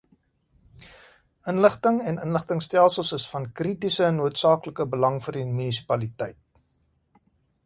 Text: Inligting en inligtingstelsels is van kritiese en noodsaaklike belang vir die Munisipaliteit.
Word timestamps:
Inligting 1.53 1.99
en 2.13 2.17
inligtingstelsels 2.23 3.13
is 3.19 3.27
van 3.35 3.47
kritiese 3.61 4.09
en 4.09 4.19
noodsaaklike 4.23 4.89
belang 4.95 5.21
vir 5.27 5.39
die 5.41 5.49
Munisipaliteit. 5.53 6.41